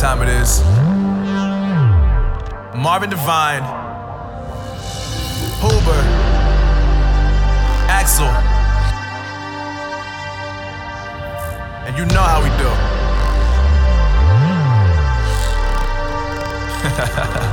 time 0.00 0.20
it 0.20 0.28
is. 0.28 0.60
Marvin 2.76 3.08
Devine, 3.08 3.62
Huber, 5.60 6.02
Axel, 7.88 8.26
and 11.86 11.96
you 11.96 12.04
know 12.14 12.20
how 12.20 12.42
we 12.42 12.50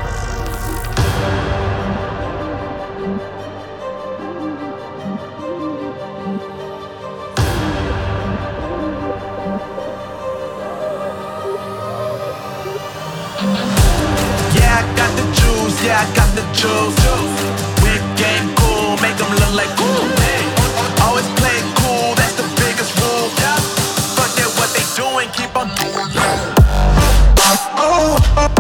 do. 0.07 0.09
yeah, 15.83 15.99
I 15.99 16.07
got 16.15 16.29
the 16.33 16.43
juice. 16.55 16.95
Big 17.83 18.01
game 18.15 18.47
cool, 18.55 18.95
make 19.03 19.17
them 19.19 19.29
look 19.35 19.53
like 19.53 19.71
cool. 19.75 20.07
Always 21.03 21.27
play 21.39 21.59
cool, 21.83 22.15
that's 22.15 22.35
the 22.39 22.47
biggest 22.55 22.95
rule. 22.99 23.27
Fuck 24.15 24.31
that, 24.39 24.49
what 24.57 24.71
they 24.71 24.85
doing, 24.95 25.29
keep 25.35 25.51
on 25.55 25.67
doing. 25.75 26.07
Oh, 27.45 27.59
oh, 27.75 28.33
oh, 28.37 28.52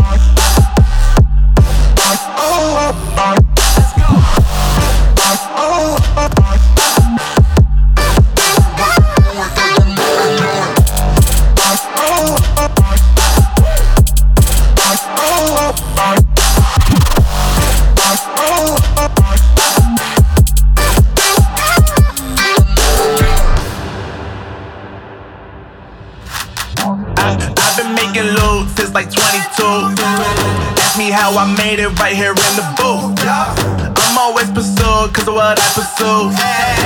of 35.27 35.35
what 35.35 35.59
I 35.59 35.67
pursue. 35.75 36.31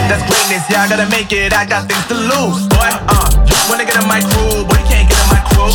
That's 0.10 0.24
greatness, 0.28 0.64
yeah, 0.70 0.84
I 0.84 0.90
gotta 0.90 1.10
make 1.10 1.32
it, 1.32 1.54
I 1.54 1.66
got 1.66 1.88
things 1.88 2.06
to 2.08 2.14
lose. 2.14 2.68
Boy, 2.68 2.90
uh, 3.10 3.30
wanna 3.70 3.86
get 3.86 3.96
in 3.96 4.08
my 4.08 4.22
crew, 4.22 4.66
boy, 4.66 4.78
you 4.78 4.88
can't 4.90 5.10
get 5.10 5.18
in 5.18 5.30
my 5.30 5.42
crew. 5.54 5.72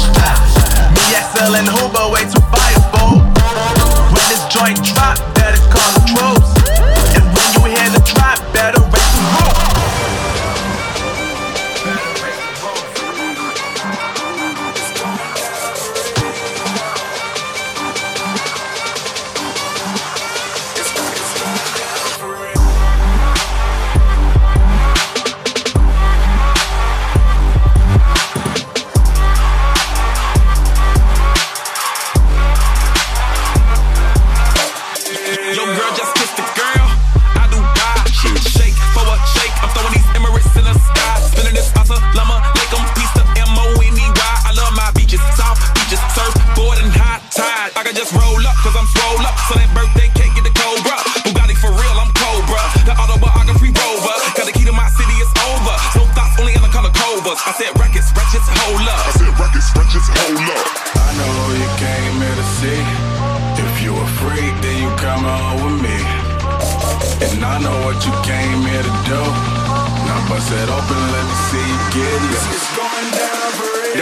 Me, 0.94 1.02
XL, 1.16 1.55
and 1.56 1.68
Huber, 1.68 2.12
way 2.12 2.24
too 2.24 2.40
fireable. 2.52 2.71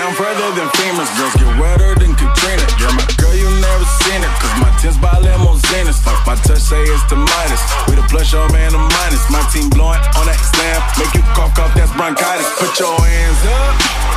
down 0.01 0.17
further 0.17 0.49
than 0.57 0.69
famous, 0.81 1.09
Girls 1.21 1.37
get 1.37 1.53
wetter 1.61 1.93
than 2.01 2.17
Katrina. 2.17 2.65
You're 2.81 2.95
my 2.97 3.05
girl, 3.21 3.37
you 3.37 3.49
never 3.61 3.85
seen 4.01 4.25
it. 4.25 4.33
Cause 4.41 4.55
my 4.57 4.73
tents 4.81 4.97
by 4.97 5.13
Lemos 5.21 5.61
in. 5.77 5.85
My 6.25 6.37
touch 6.41 6.65
say 6.65 6.81
it's 6.89 7.05
the 7.13 7.21
With 7.21 7.85
We 7.85 7.93
the 8.01 8.07
plush 8.09 8.33
on 8.33 8.49
man, 8.53 8.73
the 8.73 8.81
minus. 8.81 9.25
My 9.29 9.45
team 9.53 9.69
blowing 9.69 10.01
on 10.17 10.25
that 10.25 10.41
slam. 10.41 10.81
Make 10.97 11.13
you 11.13 11.25
cough, 11.37 11.53
cough, 11.53 11.75
that's 11.77 11.93
bronchitis. 11.93 12.49
Put 12.57 12.73
your 12.81 12.97
hands 12.97 13.43
up. 13.45 13.75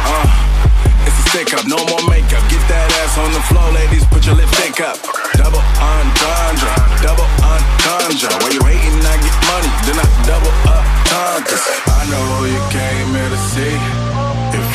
Uh, 0.07 1.03
it's 1.03 1.19
a 1.19 1.23
stick 1.35 1.51
up, 1.51 1.67
no 1.67 1.75
more 1.91 2.03
makeup. 2.07 2.43
Get 2.47 2.63
that 2.71 2.87
ass 3.03 3.19
on 3.19 3.35
the 3.35 3.43
floor, 3.51 3.67
ladies. 3.75 4.07
Put 4.07 4.23
your 4.23 4.39
lip 4.39 4.47
lipstick 4.47 4.79
up. 4.87 4.95
Double 5.35 5.63
entendre, 5.83 6.71
double 7.03 7.27
entendre. 7.43 8.31
While 8.39 8.55
you 8.55 8.63
hating, 8.63 9.03
I 9.03 9.19
get 9.19 9.35
money. 9.51 9.71
Then 9.83 9.99
I 9.99 10.07
double 10.23 10.53
up. 10.71 10.85
Tonkas. 11.11 11.65
I 11.91 12.07
know 12.07 12.47
you 12.47 12.61
came 12.71 13.11
here 13.11 13.31
to 13.35 13.41
see 13.51 14.12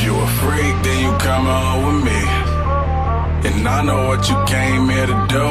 you 0.08 0.16
a 0.16 0.28
freak, 0.40 0.76
then 0.84 0.98
you 1.04 1.12
come 1.18 1.46
on 1.46 1.74
with 1.86 2.00
me. 2.08 2.20
And 3.48 3.68
I 3.76 3.78
know 3.86 4.00
what 4.08 4.22
you 4.28 4.36
came 4.54 4.88
here 4.88 5.08
to 5.12 5.18
do. 5.36 5.46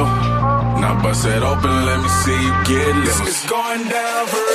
Now 0.82 1.00
bust 1.02 1.26
it 1.26 1.42
open, 1.50 1.74
let 1.88 1.98
me 2.04 2.10
see 2.22 2.40
you 2.46 2.54
get 2.70 2.94
loose. 3.04 3.20
It's 3.30 3.44
going 3.48 3.84
down 3.88 4.22
for 4.32 4.47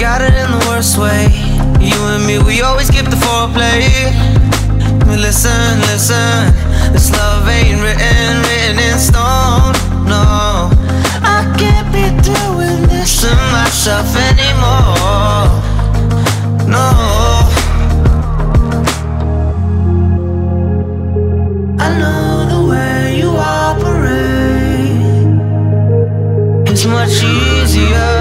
got 0.00 0.22
it 0.22 0.32
in 0.32 0.50
the 0.50 0.64
worst 0.66 0.96
way. 0.96 1.28
You 1.78 1.94
and 2.08 2.24
me, 2.26 2.38
we 2.38 2.62
always 2.62 2.86
skip 2.88 3.04
the 3.04 3.20
foreplay. 3.20 3.84
Listen, 5.06 5.78
listen, 5.92 6.54
this 6.94 7.12
love 7.12 7.46
ain't 7.46 7.82
written, 7.82 8.40
written 8.48 8.78
in 8.78 8.98
stone. 8.98 9.74
No, 10.08 10.70
I 11.20 11.44
can't 11.58 11.92
be 11.92 12.08
doing 12.24 12.88
this 12.88 13.20
to 13.20 13.30
myself 13.52 14.08
anymore. 14.16 15.48
No. 16.66 16.86
I 21.78 21.88
know 22.00 22.46
the 22.54 22.62
way 22.70 23.18
you 23.20 23.28
operate. 23.36 24.08
It's 26.70 26.86
much 26.86 27.22
easier 27.22 28.19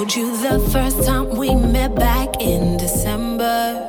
told 0.00 0.16
you 0.16 0.34
the 0.38 0.58
first 0.70 1.04
time 1.04 1.28
we 1.36 1.54
met 1.54 1.94
back 1.94 2.40
in 2.40 2.78
December. 2.78 3.86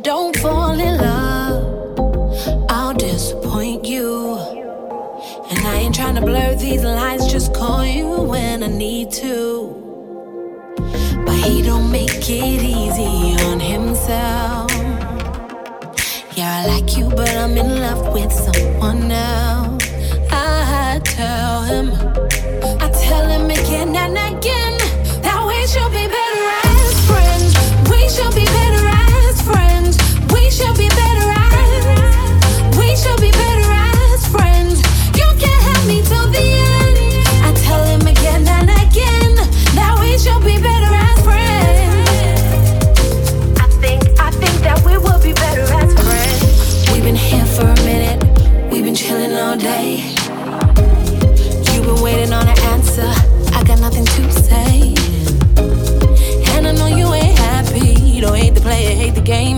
Don't 0.00 0.34
fall 0.38 0.80
in 0.80 0.96
love, 0.96 2.66
I'll 2.70 2.94
disappoint 2.94 3.84
you. 3.84 4.38
And 5.50 5.58
I 5.66 5.74
ain't 5.82 5.94
trying 5.94 6.14
to 6.14 6.22
blur 6.22 6.54
these 6.54 6.82
lines, 6.82 7.30
just 7.30 7.52
call 7.52 7.84
you 7.84 8.08
when 8.08 8.62
I 8.62 8.68
need 8.68 9.10
to. 9.24 9.34
But 11.26 11.36
he 11.46 11.60
don't 11.60 11.90
make 11.92 12.24
it 12.30 12.62
easy 12.80 13.36
on 13.48 13.60
himself. 13.60 14.70
Yeah, 16.38 16.50
I 16.60 16.66
like 16.68 16.96
you, 16.96 17.10
but 17.10 17.28
I'm 17.28 17.54
in 17.58 17.80
love 17.82 18.14
with 18.14 18.32
someone 18.32 19.10
else. 19.10 19.84
I 20.32 21.00
tell 21.04 21.64
him, 21.64 21.88
I 22.80 22.88
tell 23.06 23.26
him 23.28 23.50
again 23.50 23.94
and 23.94 24.16
again. 24.38 24.77
game 59.28 59.57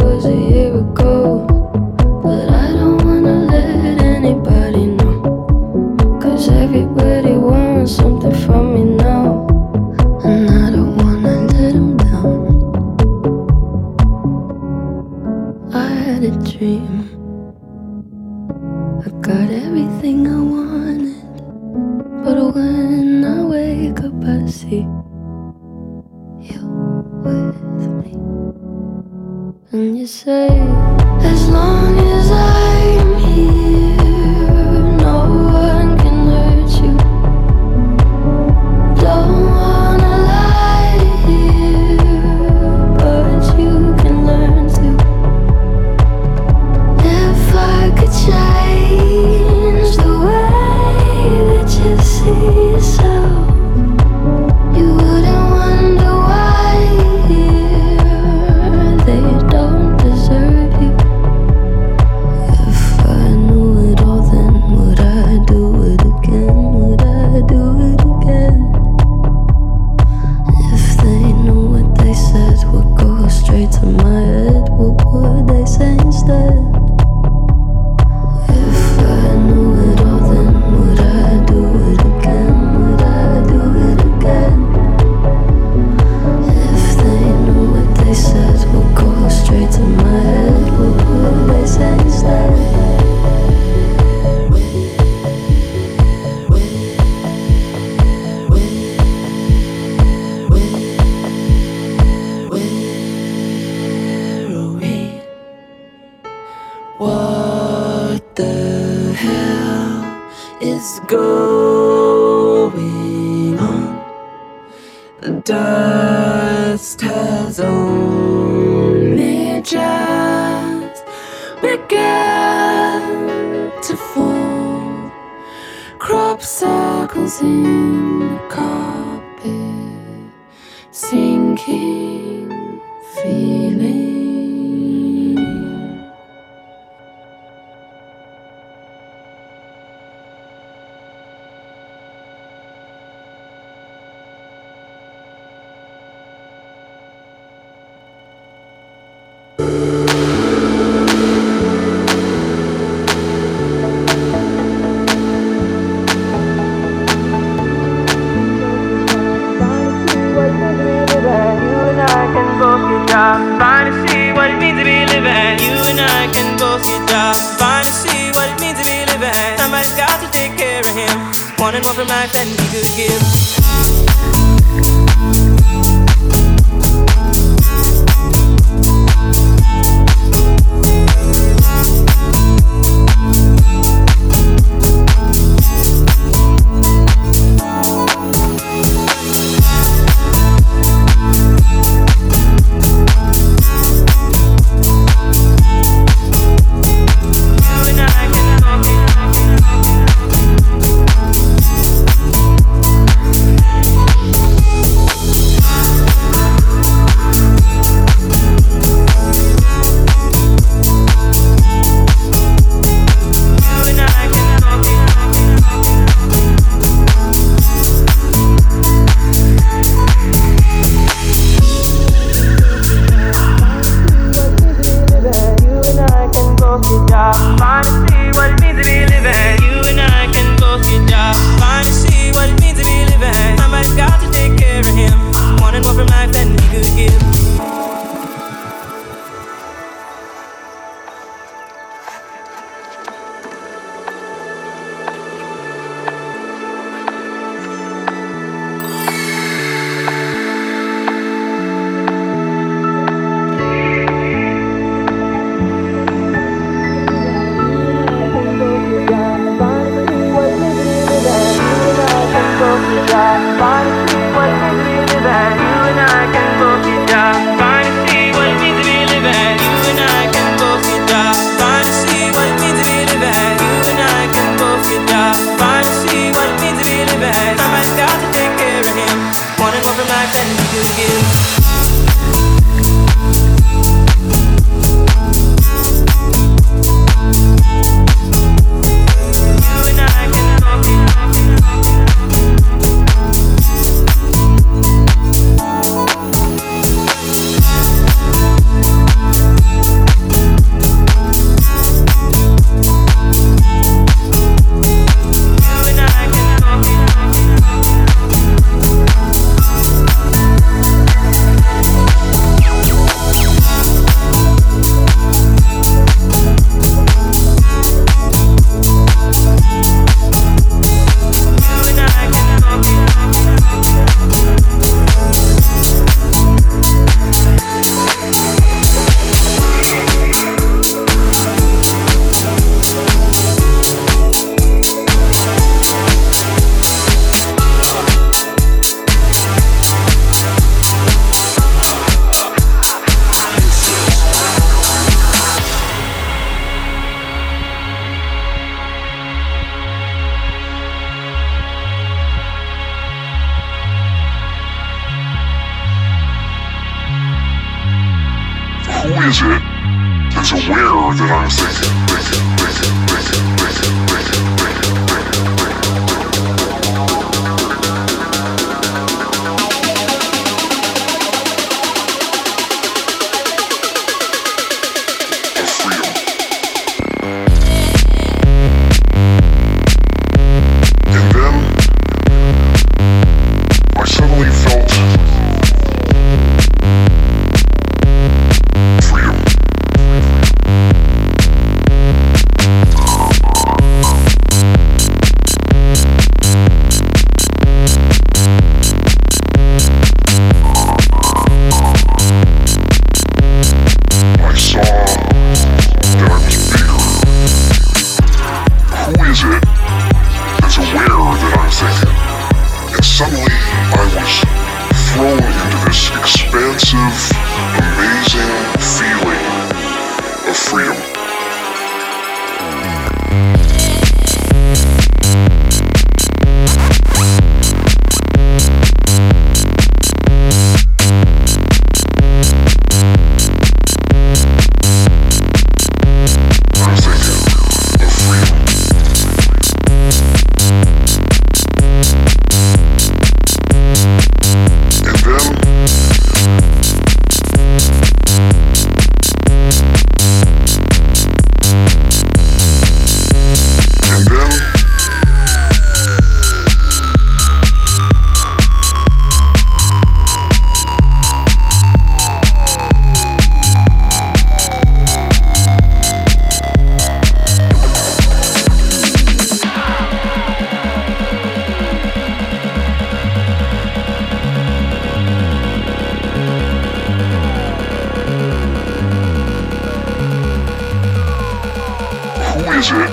it, 482.89 483.11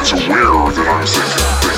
is 0.00 0.12
aware 0.12 0.72
that 0.72 0.88
I'm 0.88 1.06
thinking 1.06 1.60
things. 1.60 1.75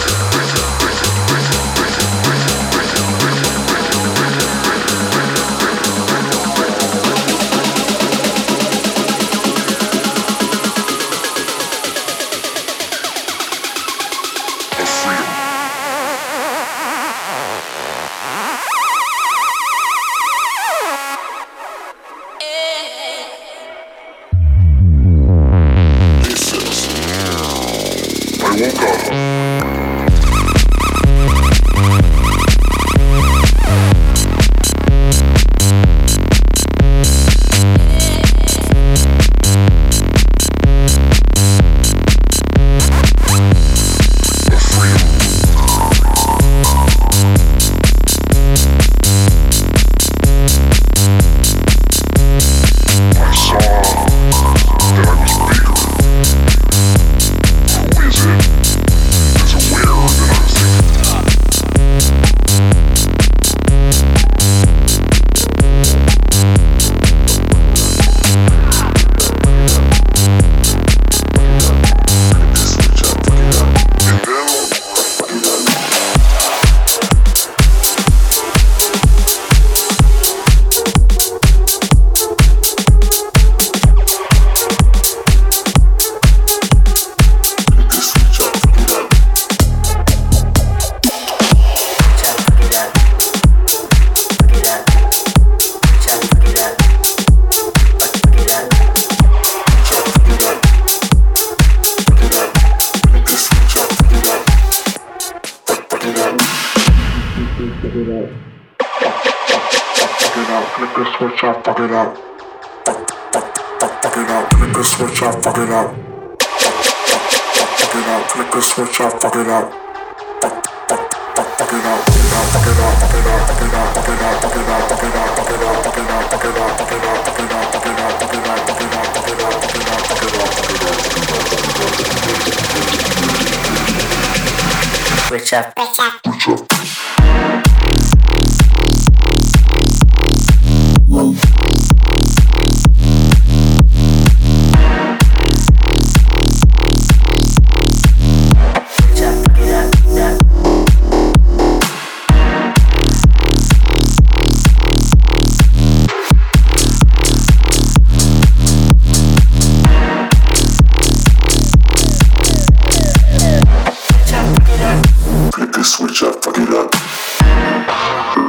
Flick 165.69 165.77
the 165.77 165.85
switch 165.85 166.23
up, 166.23 166.43
fuck 166.43 166.57
it 166.57 166.71
up. 166.71 168.48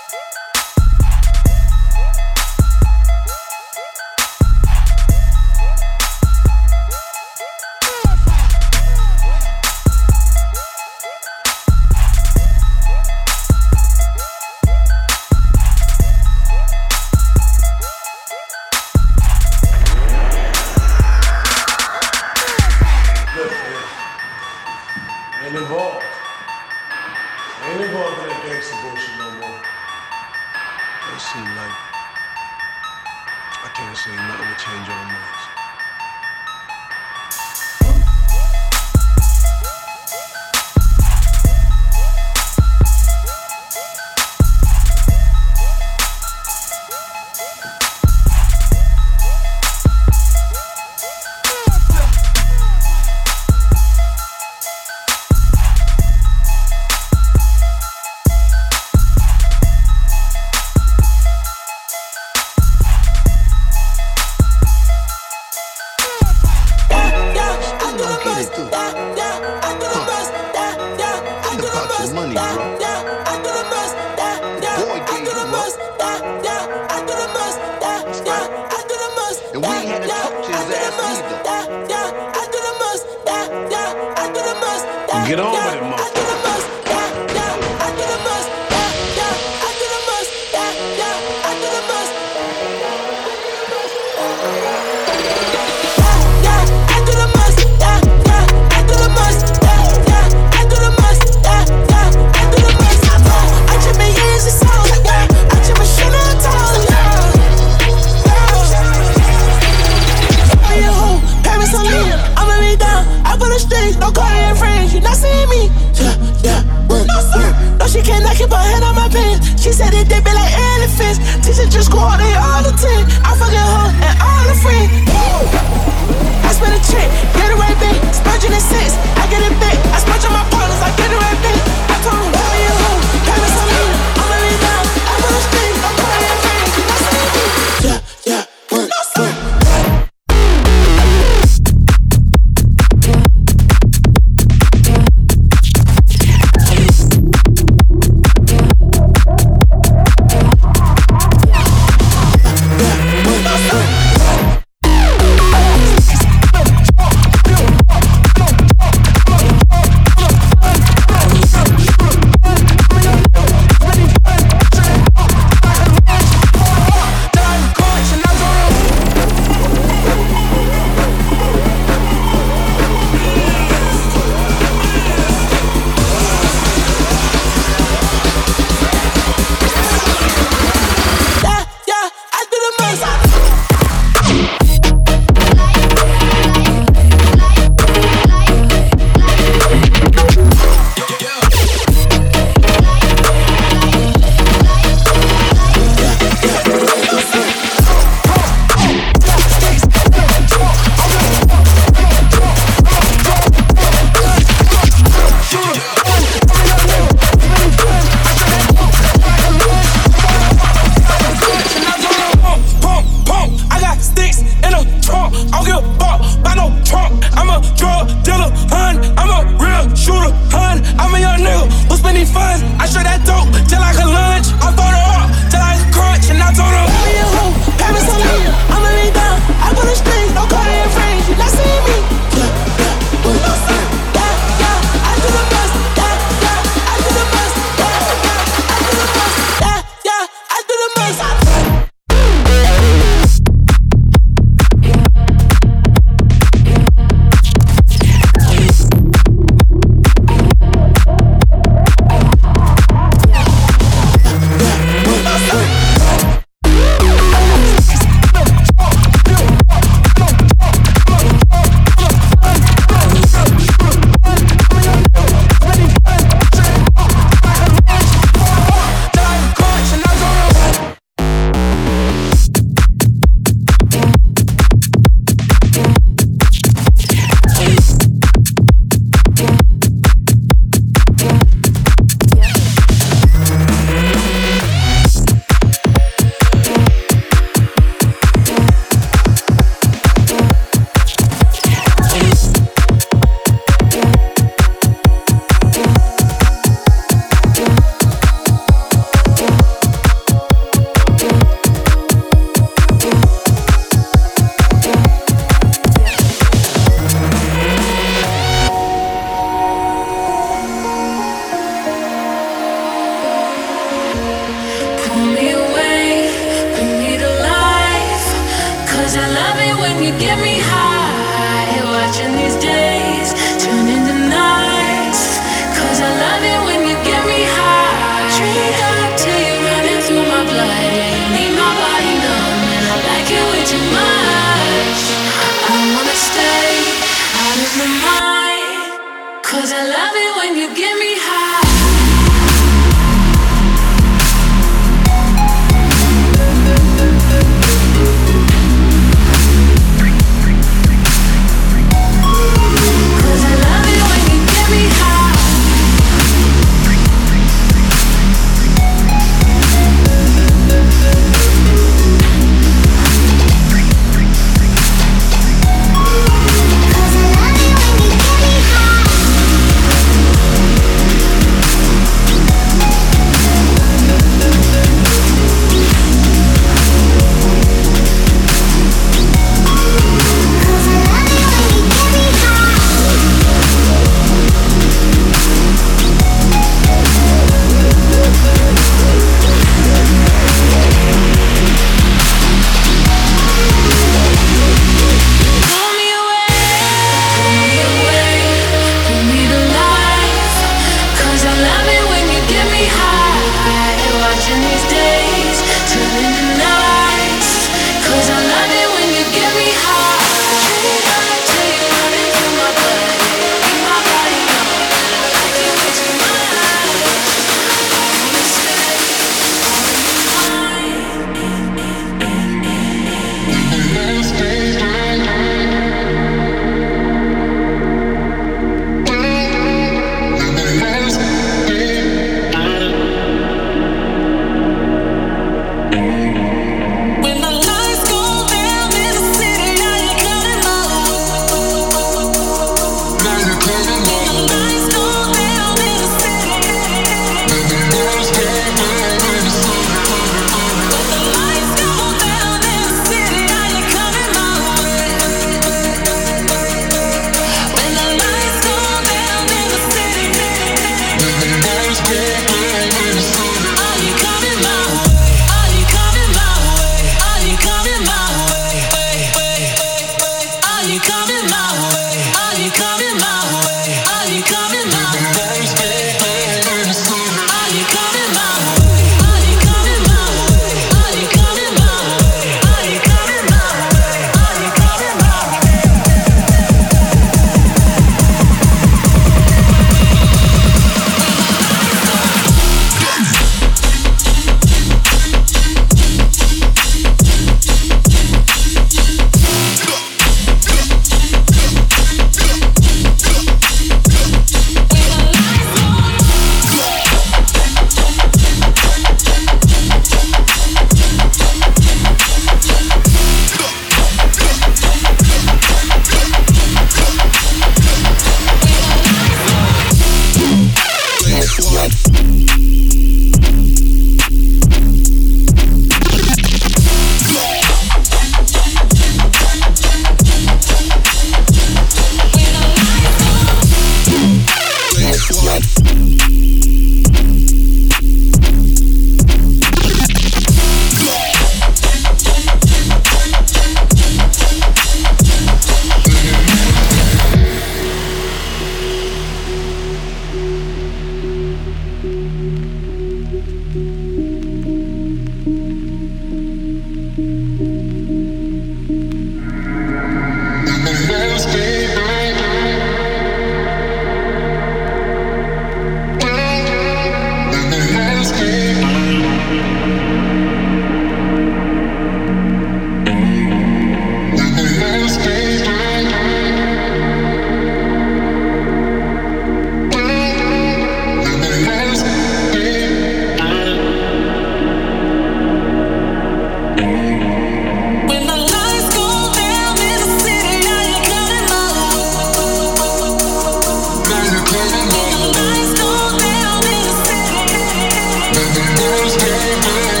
yeah. 599.63 600.00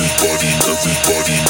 everybody, 0.00 0.46
everybody. 0.70 1.47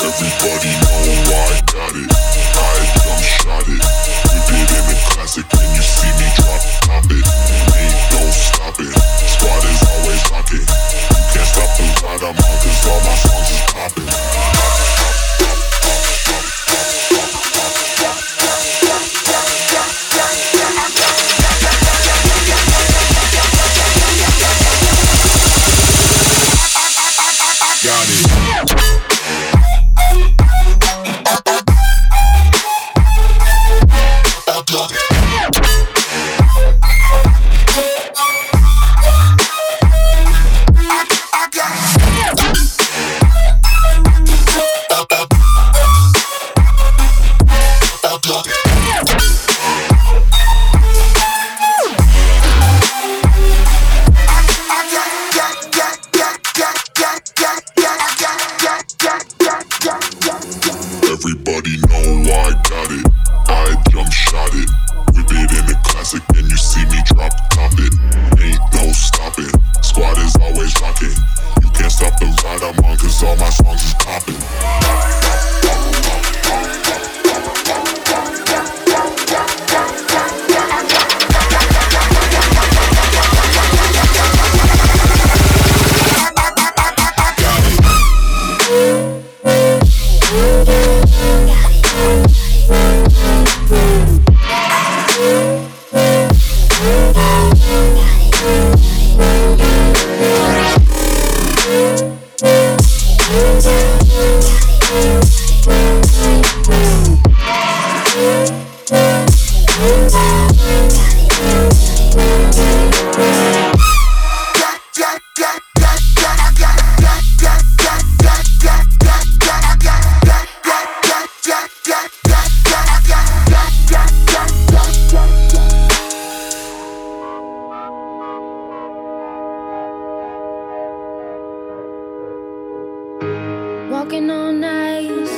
walking 134.09 134.30
on 134.30 134.64
ice, 134.64 135.36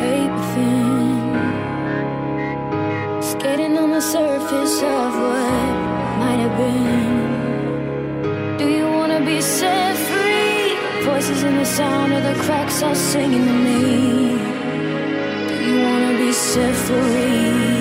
paper 0.00 0.42
thin. 0.52 1.32
Skating 3.22 3.78
on 3.78 3.90
the 3.90 4.00
surface 4.00 4.82
of 4.82 5.14
what 5.14 5.74
might 6.18 6.40
have 6.44 6.56
been. 6.58 8.58
Do 8.58 8.68
you 8.68 8.90
wanna 8.90 9.20
be 9.24 9.40
set 9.40 9.96
free? 10.08 10.76
Voices 11.04 11.44
in 11.44 11.54
the 11.56 11.64
sound 11.64 12.12
of 12.12 12.24
the 12.24 12.34
cracks 12.42 12.82
are 12.82 12.96
singing 12.96 13.46
to 13.46 13.52
me. 13.68 14.38
Do 15.48 15.54
you 15.68 15.76
wanna 15.86 16.12
be 16.18 16.32
set 16.32 16.74
free? 16.74 17.79